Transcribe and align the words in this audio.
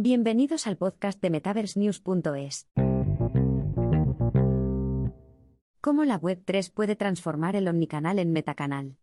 Bienvenidos 0.00 0.68
al 0.68 0.76
podcast 0.76 1.20
de 1.20 1.28
MetaverseNews.es. 1.28 2.68
¿Cómo 5.80 6.04
la 6.04 6.20
Web3 6.20 6.72
puede 6.72 6.94
transformar 6.94 7.56
el 7.56 7.66
omnicanal 7.66 8.20
en 8.20 8.30
metacanal? 8.30 8.96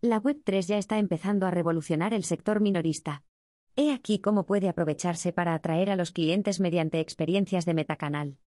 La 0.00 0.22
Web3 0.22 0.62
ya 0.62 0.78
está 0.78 0.98
empezando 0.98 1.44
a 1.44 1.50
revolucionar 1.50 2.14
el 2.14 2.24
sector 2.24 2.60
minorista. 2.60 3.22
He 3.76 3.92
aquí 3.92 4.18
cómo 4.18 4.46
puede 4.46 4.70
aprovecharse 4.70 5.34
para 5.34 5.52
atraer 5.52 5.90
a 5.90 5.96
los 5.96 6.10
clientes 6.10 6.58
mediante 6.58 7.00
experiencias 7.00 7.66
de 7.66 7.74
metacanal. 7.74 8.38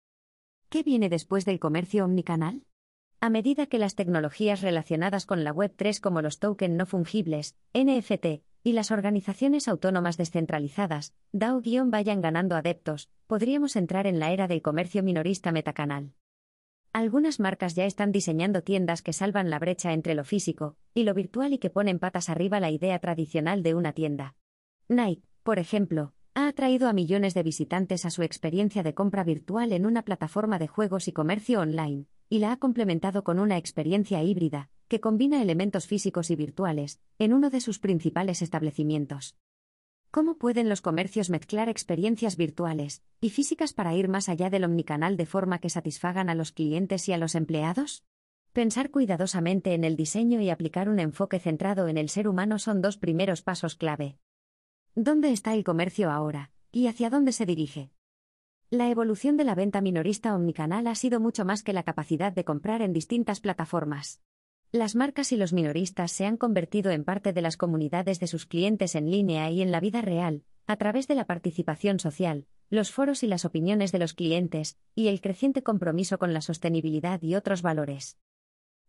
¿Qué 0.69 0.81
viene 0.81 1.09
después 1.09 1.45
del 1.45 1.59
comercio 1.59 2.05
omnicanal? 2.05 2.65
A 3.19 3.29
medida 3.29 3.67
que 3.67 3.77
las 3.77 3.93
tecnologías 3.93 4.61
relacionadas 4.61 5.27
con 5.27 5.43
la 5.43 5.53
Web3 5.53 5.99
como 5.99 6.23
los 6.23 6.39
tokens 6.39 6.75
no 6.75 6.87
fungibles, 6.87 7.55
NFT, 7.75 8.41
y 8.63 8.73
las 8.73 8.91
organizaciones 8.91 9.67
autónomas 9.67 10.17
descentralizadas, 10.17 11.13
DAO-vayan 11.31 12.21
ganando 12.21 12.55
adeptos, 12.55 13.09
podríamos 13.27 13.75
entrar 13.75 14.07
en 14.07 14.19
la 14.19 14.31
era 14.31 14.47
del 14.47 14.61
comercio 14.61 15.03
minorista 15.03 15.51
metacanal. 15.51 16.13
Algunas 16.93 17.39
marcas 17.39 17.75
ya 17.75 17.85
están 17.85 18.11
diseñando 18.11 18.63
tiendas 18.63 19.01
que 19.01 19.13
salvan 19.13 19.49
la 19.49 19.59
brecha 19.59 19.93
entre 19.93 20.15
lo 20.15 20.23
físico 20.23 20.77
y 20.93 21.03
lo 21.03 21.13
virtual 21.13 21.53
y 21.53 21.59
que 21.59 21.69
ponen 21.69 21.99
patas 21.99 22.29
arriba 22.29 22.59
la 22.59 22.71
idea 22.71 22.97
tradicional 22.99 23.61
de 23.61 23.75
una 23.75 23.93
tienda. 23.93 24.35
Nike, 24.87 25.23
por 25.43 25.59
ejemplo, 25.59 26.13
ha 26.33 26.47
atraído 26.47 26.87
a 26.87 26.93
millones 26.93 27.33
de 27.33 27.43
visitantes 27.43 28.05
a 28.05 28.09
su 28.09 28.23
experiencia 28.23 28.83
de 28.83 28.93
compra 28.93 29.23
virtual 29.23 29.73
en 29.73 29.85
una 29.85 30.03
plataforma 30.03 30.59
de 30.59 30.67
juegos 30.67 31.07
y 31.07 31.11
comercio 31.11 31.61
online, 31.61 32.05
y 32.29 32.39
la 32.39 32.51
ha 32.51 32.57
complementado 32.57 33.23
con 33.23 33.39
una 33.39 33.57
experiencia 33.57 34.21
híbrida, 34.23 34.69
que 34.87 34.99
combina 34.99 35.41
elementos 35.41 35.87
físicos 35.87 36.31
y 36.31 36.35
virtuales, 36.35 36.99
en 37.19 37.33
uno 37.33 37.49
de 37.49 37.61
sus 37.61 37.79
principales 37.79 38.41
establecimientos. 38.41 39.35
¿Cómo 40.11 40.37
pueden 40.37 40.69
los 40.69 40.81
comercios 40.81 41.29
mezclar 41.29 41.67
experiencias 41.67 42.37
virtuales 42.37 43.03
y 43.19 43.29
físicas 43.29 43.73
para 43.73 43.93
ir 43.93 44.07
más 44.07 44.29
allá 44.29 44.49
del 44.49 44.63
omnicanal 44.63 45.17
de 45.17 45.25
forma 45.25 45.59
que 45.59 45.69
satisfagan 45.69 46.29
a 46.29 46.35
los 46.35 46.51
clientes 46.51 47.07
y 47.09 47.13
a 47.13 47.17
los 47.17 47.35
empleados? 47.35 48.03
Pensar 48.53 48.89
cuidadosamente 48.89 49.73
en 49.73 49.83
el 49.83 49.95
diseño 49.95 50.41
y 50.41 50.49
aplicar 50.49 50.89
un 50.89 50.99
enfoque 50.99 51.39
centrado 51.39 51.87
en 51.89 51.97
el 51.97 52.09
ser 52.09 52.27
humano 52.27 52.57
son 52.57 52.81
dos 52.81 52.97
primeros 52.97 53.41
pasos 53.41 53.75
clave. 53.75 54.17
¿Dónde 54.95 55.31
está 55.31 55.53
el 55.53 55.63
comercio 55.63 56.09
ahora? 56.09 56.51
¿Y 56.71 56.87
hacia 56.87 57.09
dónde 57.09 57.33
se 57.33 57.45
dirige? 57.45 57.91
La 58.69 58.89
evolución 58.89 59.37
de 59.37 59.43
la 59.43 59.55
venta 59.55 59.81
minorista 59.81 60.33
omnicanal 60.33 60.87
ha 60.87 60.95
sido 60.95 61.19
mucho 61.19 61.45
más 61.45 61.63
que 61.63 61.73
la 61.73 61.83
capacidad 61.83 62.33
de 62.33 62.43
comprar 62.43 62.81
en 62.81 62.93
distintas 62.93 63.39
plataformas. 63.39 64.21
Las 64.73 64.95
marcas 64.95 65.31
y 65.31 65.37
los 65.37 65.53
minoristas 65.53 66.11
se 66.11 66.25
han 66.25 66.35
convertido 66.35 66.91
en 66.91 67.05
parte 67.05 67.31
de 67.31 67.41
las 67.41 67.55
comunidades 67.55 68.19
de 68.19 68.27
sus 68.27 68.45
clientes 68.45 68.95
en 68.95 69.09
línea 69.09 69.49
y 69.49 69.61
en 69.61 69.71
la 69.71 69.79
vida 69.79 70.01
real, 70.01 70.43
a 70.65 70.75
través 70.75 71.07
de 71.07 71.15
la 71.15 71.25
participación 71.25 71.99
social, 71.99 72.47
los 72.69 72.91
foros 72.91 73.23
y 73.23 73.27
las 73.27 73.45
opiniones 73.45 73.93
de 73.93 73.99
los 73.99 74.13
clientes, 74.13 74.77
y 74.93 75.07
el 75.07 75.21
creciente 75.21 75.63
compromiso 75.63 76.19
con 76.19 76.33
la 76.33 76.41
sostenibilidad 76.41 77.21
y 77.21 77.35
otros 77.35 77.61
valores. 77.61 78.17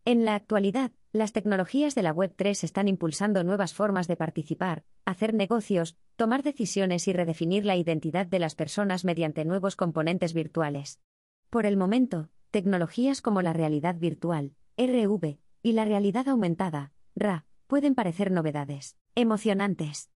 En 0.05 0.25
la 0.25 0.35
actualidad, 0.35 0.91
las 1.13 1.33
tecnologías 1.33 1.95
de 1.95 2.03
la 2.03 2.13
Web3 2.13 2.65
están 2.65 2.89
impulsando 2.89 3.45
nuevas 3.45 3.73
formas 3.73 4.09
de 4.09 4.17
participar, 4.17 4.83
hacer 5.05 5.33
negocios, 5.33 5.97
tomar 6.17 6.43
decisiones 6.43 7.07
y 7.07 7.13
redefinir 7.13 7.65
la 7.65 7.77
identidad 7.77 8.27
de 8.27 8.41
las 8.41 8.57
personas 8.57 9.05
mediante 9.05 9.45
nuevos 9.45 9.77
componentes 9.77 10.35
virtuales. 10.35 10.99
Por 11.51 11.67
el 11.67 11.77
momento, 11.77 12.31
tecnologías 12.51 13.23
como 13.23 13.43
la 13.43 13.53
realidad 13.53 13.95
virtual, 13.95 14.55
RV, 14.77 15.39
y 15.63 15.73
la 15.73 15.85
realidad 15.85 16.29
aumentada, 16.29 16.93
RA, 17.15 17.45
pueden 17.67 17.95
parecer 17.95 18.31
novedades, 18.31 18.97
emocionantes. 19.15 20.11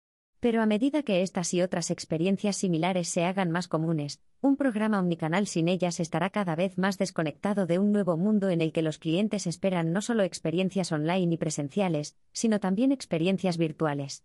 Pero 0.41 0.63
a 0.63 0.67
medida 0.67 1.03
que 1.03 1.23
estas 1.23 1.53
y 1.53 1.63
otras 1.63 1.91
experiencias 1.91 2.57
similares 2.57 3.09
se 3.09 3.25
hagan 3.25 3.51
más 3.51 3.67
comunes, 3.67 4.21
un 4.41 4.57
programa 4.57 5.01
omnicanal 5.01 5.49
sin 5.49 5.67
ellas 5.67 5.99
estará 5.99 6.31
cada 6.31 6.55
vez 6.55 6.79
más 6.79 6.97
desconectado 6.97 7.67
de 7.67 7.81
un 7.81 7.91
nuevo 7.91 8.17
mundo 8.17 8.49
en 8.49 8.61
el 8.61 8.73
que 8.73 8.83
los 8.83 8.99
clientes 8.99 9.49
esperan 9.49 9.93
no 9.93 10.01
solo 10.01 10.23
experiencias 10.23 10.93
online 10.93 11.35
y 11.35 11.39
presenciales, 11.39 12.17
sino 12.33 12.61
también 12.61 12.93
experiencias 12.93 13.59
virtuales. 13.59 14.25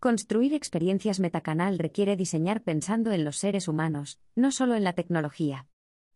Construir 0.00 0.54
experiencias 0.54 1.20
metacanal 1.20 1.78
requiere 1.78 2.16
diseñar 2.16 2.62
pensando 2.62 3.12
en 3.12 3.24
los 3.24 3.36
seres 3.36 3.68
humanos, 3.68 4.20
no 4.34 4.50
solo 4.50 4.74
en 4.74 4.82
la 4.82 4.94
tecnología. 4.94 5.68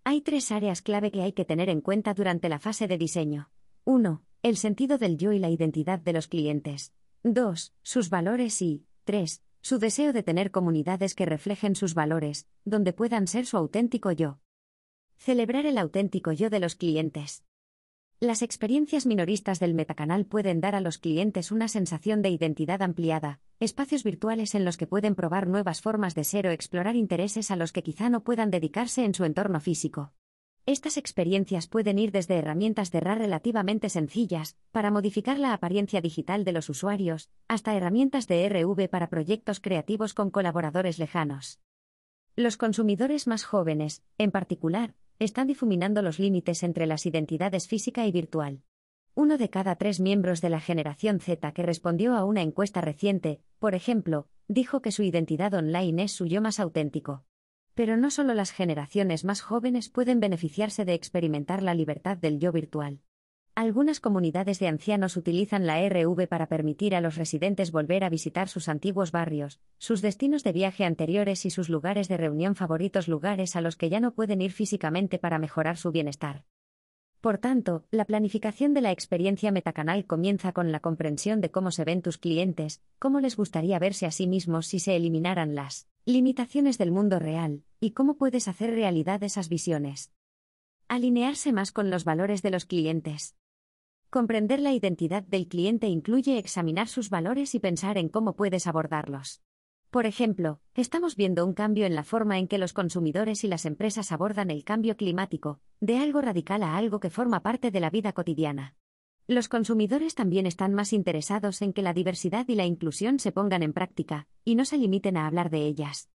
Hay 0.02 0.20
tres 0.20 0.50
áreas 0.50 0.82
clave 0.82 1.12
que 1.12 1.22
hay 1.22 1.32
que 1.32 1.44
tener 1.44 1.68
en 1.68 1.80
cuenta 1.80 2.12
durante 2.12 2.48
la 2.48 2.58
fase 2.58 2.88
de 2.88 2.98
diseño. 2.98 3.51
1. 3.84 4.22
El 4.44 4.56
sentido 4.56 4.96
del 4.96 5.18
yo 5.18 5.32
y 5.32 5.40
la 5.40 5.50
identidad 5.50 5.98
de 5.98 6.12
los 6.12 6.28
clientes. 6.28 6.92
2. 7.24 7.74
Sus 7.82 8.10
valores 8.10 8.62
y 8.62 8.86
3. 9.02 9.42
Su 9.60 9.80
deseo 9.80 10.12
de 10.12 10.22
tener 10.22 10.52
comunidades 10.52 11.16
que 11.16 11.26
reflejen 11.26 11.74
sus 11.74 11.94
valores, 11.94 12.46
donde 12.64 12.92
puedan 12.92 13.26
ser 13.26 13.44
su 13.44 13.56
auténtico 13.56 14.12
yo. 14.12 14.38
Celebrar 15.16 15.66
el 15.66 15.78
auténtico 15.78 16.30
yo 16.30 16.48
de 16.48 16.60
los 16.60 16.76
clientes. 16.76 17.42
Las 18.20 18.42
experiencias 18.42 19.04
minoristas 19.04 19.58
del 19.58 19.74
metacanal 19.74 20.26
pueden 20.26 20.60
dar 20.60 20.76
a 20.76 20.80
los 20.80 20.98
clientes 20.98 21.50
una 21.50 21.66
sensación 21.66 22.22
de 22.22 22.30
identidad 22.30 22.82
ampliada, 22.82 23.40
espacios 23.58 24.04
virtuales 24.04 24.54
en 24.54 24.64
los 24.64 24.76
que 24.76 24.86
pueden 24.86 25.16
probar 25.16 25.48
nuevas 25.48 25.80
formas 25.80 26.14
de 26.14 26.22
ser 26.22 26.46
o 26.46 26.52
explorar 26.52 26.94
intereses 26.94 27.50
a 27.50 27.56
los 27.56 27.72
que 27.72 27.82
quizá 27.82 28.10
no 28.10 28.22
puedan 28.22 28.52
dedicarse 28.52 29.04
en 29.04 29.12
su 29.12 29.24
entorno 29.24 29.58
físico. 29.58 30.12
Estas 30.64 30.96
experiencias 30.96 31.66
pueden 31.66 31.98
ir 31.98 32.12
desde 32.12 32.36
herramientas 32.36 32.92
de 32.92 33.00
RA 33.00 33.16
relativamente 33.16 33.88
sencillas, 33.88 34.56
para 34.70 34.92
modificar 34.92 35.40
la 35.40 35.54
apariencia 35.54 36.00
digital 36.00 36.44
de 36.44 36.52
los 36.52 36.68
usuarios, 36.68 37.30
hasta 37.48 37.74
herramientas 37.74 38.28
de 38.28 38.48
RV 38.48 38.88
para 38.88 39.10
proyectos 39.10 39.58
creativos 39.58 40.14
con 40.14 40.30
colaboradores 40.30 41.00
lejanos. 41.00 41.60
Los 42.36 42.56
consumidores 42.56 43.26
más 43.26 43.42
jóvenes, 43.42 44.04
en 44.18 44.30
particular, 44.30 44.94
están 45.18 45.48
difuminando 45.48 46.00
los 46.00 46.20
límites 46.20 46.62
entre 46.62 46.86
las 46.86 47.06
identidades 47.06 47.66
física 47.66 48.06
y 48.06 48.12
virtual. 48.12 48.62
Uno 49.14 49.38
de 49.38 49.50
cada 49.50 49.74
tres 49.74 49.98
miembros 49.98 50.40
de 50.40 50.50
la 50.50 50.60
generación 50.60 51.18
Z 51.18 51.52
que 51.52 51.62
respondió 51.64 52.14
a 52.14 52.24
una 52.24 52.40
encuesta 52.40 52.80
reciente, 52.80 53.42
por 53.58 53.74
ejemplo, 53.74 54.28
dijo 54.46 54.80
que 54.80 54.92
su 54.92 55.02
identidad 55.02 55.52
online 55.54 56.04
es 56.04 56.12
su 56.12 56.26
yo 56.26 56.40
más 56.40 56.60
auténtico. 56.60 57.24
Pero 57.74 57.96
no 57.96 58.10
solo 58.10 58.34
las 58.34 58.50
generaciones 58.50 59.24
más 59.24 59.40
jóvenes 59.40 59.88
pueden 59.88 60.20
beneficiarse 60.20 60.84
de 60.84 60.92
experimentar 60.92 61.62
la 61.62 61.74
libertad 61.74 62.18
del 62.18 62.38
yo 62.38 62.52
virtual. 62.52 63.00
Algunas 63.54 64.00
comunidades 64.00 64.58
de 64.58 64.68
ancianos 64.68 65.16
utilizan 65.16 65.66
la 65.66 65.86
RV 65.86 66.26
para 66.26 66.48
permitir 66.48 66.94
a 66.94 67.02
los 67.02 67.16
residentes 67.16 67.70
volver 67.70 68.02
a 68.02 68.08
visitar 68.08 68.48
sus 68.48 68.68
antiguos 68.68 69.12
barrios, 69.12 69.60
sus 69.76 70.00
destinos 70.00 70.42
de 70.42 70.52
viaje 70.52 70.84
anteriores 70.84 71.44
y 71.44 71.50
sus 71.50 71.68
lugares 71.68 72.08
de 72.08 72.16
reunión 72.16 72.56
favoritos, 72.56 73.08
lugares 73.08 73.54
a 73.56 73.60
los 73.60 73.76
que 73.76 73.90
ya 73.90 74.00
no 74.00 74.14
pueden 74.14 74.40
ir 74.40 74.52
físicamente 74.52 75.18
para 75.18 75.38
mejorar 75.38 75.76
su 75.76 75.92
bienestar. 75.92 76.44
Por 77.20 77.38
tanto, 77.38 77.84
la 77.90 78.04
planificación 78.04 78.74
de 78.74 78.80
la 78.80 78.90
experiencia 78.90 79.52
metacanal 79.52 80.06
comienza 80.06 80.52
con 80.52 80.72
la 80.72 80.80
comprensión 80.80 81.40
de 81.40 81.50
cómo 81.50 81.70
se 81.70 81.84
ven 81.84 82.02
tus 82.02 82.18
clientes, 82.18 82.82
cómo 82.98 83.20
les 83.20 83.36
gustaría 83.36 83.78
verse 83.78 84.06
a 84.06 84.10
sí 84.10 84.26
mismos 84.26 84.66
si 84.66 84.78
se 84.78 84.96
eliminaran 84.96 85.54
las 85.54 85.91
limitaciones 86.04 86.78
del 86.78 86.90
mundo 86.90 87.20
real, 87.20 87.62
y 87.78 87.92
cómo 87.92 88.16
puedes 88.16 88.48
hacer 88.48 88.70
realidad 88.70 89.22
esas 89.22 89.48
visiones. 89.48 90.12
Alinearse 90.88 91.52
más 91.52 91.70
con 91.70 91.90
los 91.90 92.04
valores 92.04 92.42
de 92.42 92.50
los 92.50 92.64
clientes. 92.64 93.36
Comprender 94.10 94.60
la 94.60 94.72
identidad 94.72 95.22
del 95.22 95.46
cliente 95.46 95.86
incluye 95.86 96.38
examinar 96.38 96.88
sus 96.88 97.08
valores 97.08 97.54
y 97.54 97.60
pensar 97.60 97.98
en 97.98 98.08
cómo 98.08 98.34
puedes 98.34 98.66
abordarlos. 98.66 99.42
Por 99.90 100.06
ejemplo, 100.06 100.60
estamos 100.74 101.16
viendo 101.16 101.46
un 101.46 101.54
cambio 101.54 101.86
en 101.86 101.94
la 101.94 102.02
forma 102.02 102.38
en 102.38 102.48
que 102.48 102.58
los 102.58 102.72
consumidores 102.72 103.44
y 103.44 103.48
las 103.48 103.64
empresas 103.64 104.10
abordan 104.10 104.50
el 104.50 104.64
cambio 104.64 104.96
climático, 104.96 105.60
de 105.80 105.98
algo 105.98 106.20
radical 106.20 106.64
a 106.64 106.76
algo 106.76 106.98
que 106.98 107.10
forma 107.10 107.42
parte 107.42 107.70
de 107.70 107.80
la 107.80 107.90
vida 107.90 108.12
cotidiana. 108.12 108.74
Los 109.28 109.48
consumidores 109.48 110.14
también 110.14 110.46
están 110.46 110.74
más 110.74 110.92
interesados 110.92 111.62
en 111.62 111.72
que 111.72 111.82
la 111.82 111.94
diversidad 111.94 112.46
y 112.48 112.56
la 112.56 112.66
inclusión 112.66 113.18
se 113.20 113.30
pongan 113.30 113.62
en 113.62 113.72
práctica, 113.72 114.26
y 114.44 114.56
no 114.56 114.64
se 114.64 114.78
limiten 114.78 115.16
a 115.16 115.26
hablar 115.26 115.48
de 115.48 115.66
ellas. 115.66 116.10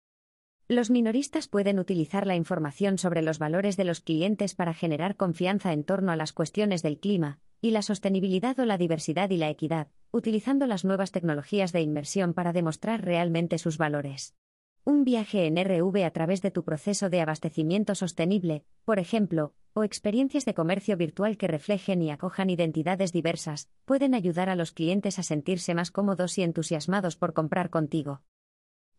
Los 0.68 0.90
minoristas 0.90 1.48
pueden 1.48 1.78
utilizar 1.78 2.26
la 2.26 2.36
información 2.36 2.98
sobre 2.98 3.22
los 3.22 3.38
valores 3.38 3.78
de 3.78 3.84
los 3.84 4.02
clientes 4.02 4.56
para 4.56 4.74
generar 4.74 5.16
confianza 5.16 5.72
en 5.72 5.84
torno 5.84 6.12
a 6.12 6.16
las 6.16 6.34
cuestiones 6.34 6.82
del 6.82 7.00
clima, 7.00 7.40
y 7.62 7.70
la 7.70 7.84
sostenibilidad 7.84 8.58
o 8.60 8.66
la 8.66 8.80
diversidad 8.80 9.30
y 9.30 9.38
la 9.38 9.50
equidad, 9.50 9.90
utilizando 10.12 10.66
las 10.66 10.84
nuevas 10.84 11.12
tecnologías 11.12 11.72
de 11.72 11.82
inmersión 11.82 12.34
para 12.34 12.54
demostrar 12.54 13.06
realmente 13.06 13.60
sus 13.60 13.78
valores. 13.78 14.36
Un 14.84 15.04
viaje 15.04 15.46
en 15.46 15.58
RV 15.58 16.04
a 16.04 16.12
través 16.12 16.42
de 16.42 16.52
tu 16.52 16.64
proceso 16.64 17.12
de 17.12 17.22
abastecimiento 17.22 17.94
sostenible, 17.94 18.66
por 18.86 18.98
ejemplo, 18.98 19.54
o 19.78 19.84
experiencias 19.84 20.46
de 20.46 20.54
comercio 20.54 20.96
virtual 20.96 21.36
que 21.38 21.50
reflejen 21.50 22.02
y 22.02 22.10
acojan 22.10 22.50
identidades 22.50 23.12
diversas, 23.12 23.70
pueden 23.84 24.16
ayudar 24.16 24.50
a 24.50 24.56
los 24.56 24.72
clientes 24.72 25.20
a 25.20 25.24
sentirse 25.24 25.76
más 25.76 25.92
cómodos 25.92 26.38
y 26.38 26.44
entusiasmados 26.44 27.18
por 27.18 27.34
comprar 27.34 27.70
contigo. 27.70 28.22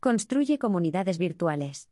Construye 0.01 0.59
comunidades 0.59 1.17
virtuales. 1.17 1.89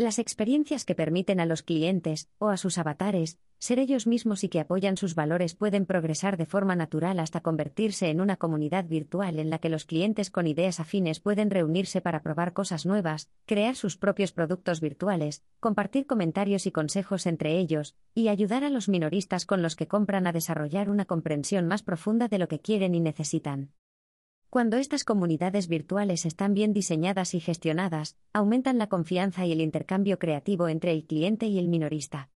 Las 0.00 0.20
experiencias 0.20 0.84
que 0.84 0.94
permiten 0.94 1.40
a 1.40 1.44
los 1.44 1.64
clientes, 1.64 2.30
o 2.38 2.50
a 2.50 2.56
sus 2.56 2.78
avatares, 2.78 3.40
ser 3.58 3.80
ellos 3.80 4.06
mismos 4.06 4.44
y 4.44 4.48
que 4.48 4.60
apoyan 4.60 4.96
sus 4.96 5.16
valores 5.16 5.56
pueden 5.56 5.86
progresar 5.86 6.36
de 6.36 6.46
forma 6.46 6.76
natural 6.76 7.18
hasta 7.18 7.40
convertirse 7.40 8.08
en 8.08 8.20
una 8.20 8.36
comunidad 8.36 8.84
virtual 8.84 9.40
en 9.40 9.50
la 9.50 9.58
que 9.58 9.70
los 9.70 9.86
clientes 9.86 10.30
con 10.30 10.46
ideas 10.46 10.78
afines 10.78 11.18
pueden 11.18 11.50
reunirse 11.50 12.00
para 12.00 12.22
probar 12.22 12.52
cosas 12.52 12.86
nuevas, 12.86 13.28
crear 13.44 13.74
sus 13.74 13.96
propios 13.96 14.30
productos 14.30 14.80
virtuales, 14.80 15.42
compartir 15.58 16.06
comentarios 16.06 16.66
y 16.66 16.70
consejos 16.70 17.26
entre 17.26 17.58
ellos, 17.58 17.96
y 18.14 18.28
ayudar 18.28 18.62
a 18.62 18.70
los 18.70 18.88
minoristas 18.88 19.46
con 19.46 19.62
los 19.62 19.74
que 19.74 19.88
compran 19.88 20.28
a 20.28 20.32
desarrollar 20.32 20.90
una 20.90 21.06
comprensión 21.06 21.66
más 21.66 21.82
profunda 21.82 22.28
de 22.28 22.38
lo 22.38 22.46
que 22.46 22.60
quieren 22.60 22.94
y 22.94 23.00
necesitan. 23.00 23.72
Cuando 24.50 24.78
estas 24.78 25.04
comunidades 25.04 25.68
virtuales 25.68 26.24
están 26.24 26.54
bien 26.54 26.72
diseñadas 26.72 27.34
y 27.34 27.40
gestionadas, 27.40 28.16
aumentan 28.32 28.78
la 28.78 28.88
confianza 28.88 29.44
y 29.44 29.52
el 29.52 29.60
intercambio 29.60 30.18
creativo 30.18 30.68
entre 30.68 30.92
el 30.92 31.04
cliente 31.04 31.46
y 31.48 31.58
el 31.58 31.68
minorista. 31.68 32.30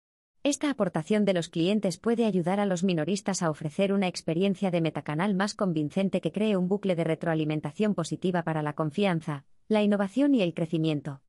Esta 0.42 0.70
aportación 0.70 1.24
de 1.24 1.34
los 1.34 1.48
clientes 1.48 1.98
puede 1.98 2.24
ayudar 2.24 2.58
a 2.58 2.66
los 2.66 2.82
minoristas 2.82 3.42
a 3.42 3.50
ofrecer 3.50 3.92
una 3.92 4.08
experiencia 4.08 4.72
de 4.72 4.80
metacanal 4.80 5.34
más 5.34 5.54
convincente 5.54 6.20
que 6.20 6.32
cree 6.32 6.56
un 6.56 6.66
bucle 6.66 6.96
de 6.96 7.04
retroalimentación 7.04 7.94
positiva 7.94 8.42
para 8.42 8.62
la 8.62 8.72
confianza, 8.72 9.44
la 9.68 9.82
innovación 9.84 10.34
y 10.34 10.42
el 10.42 10.52
crecimiento. 10.52 11.22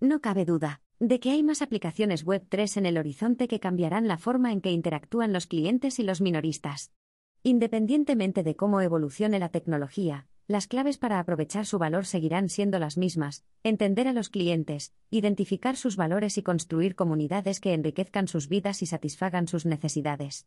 No 0.00 0.20
cabe 0.20 0.44
duda 0.44 0.80
de 0.98 1.20
que 1.20 1.30
hay 1.30 1.44
más 1.44 1.62
aplicaciones 1.62 2.24
Web 2.24 2.46
3 2.48 2.78
en 2.78 2.86
el 2.86 2.98
horizonte 2.98 3.46
que 3.46 3.60
cambiarán 3.60 4.08
la 4.08 4.18
forma 4.18 4.50
en 4.50 4.60
que 4.60 4.72
interactúan 4.72 5.32
los 5.32 5.46
clientes 5.46 6.00
y 6.00 6.02
los 6.02 6.20
minoristas. 6.20 6.90
Independientemente 7.42 8.42
de 8.42 8.54
cómo 8.54 8.82
evolucione 8.82 9.38
la 9.38 9.48
tecnología, 9.48 10.26
las 10.46 10.66
claves 10.66 10.98
para 10.98 11.18
aprovechar 11.18 11.64
su 11.64 11.78
valor 11.78 12.04
seguirán 12.04 12.50
siendo 12.50 12.78
las 12.78 12.98
mismas, 12.98 13.44
entender 13.62 14.08
a 14.08 14.12
los 14.12 14.28
clientes, 14.28 14.92
identificar 15.10 15.76
sus 15.76 15.96
valores 15.96 16.36
y 16.36 16.42
construir 16.42 16.96
comunidades 16.96 17.60
que 17.60 17.72
enriquezcan 17.72 18.28
sus 18.28 18.48
vidas 18.48 18.82
y 18.82 18.86
satisfagan 18.86 19.48
sus 19.48 19.64
necesidades. 19.64 20.46